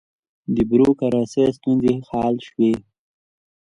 [0.55, 2.71] د بروکراسۍ ستونزې حل شوې؟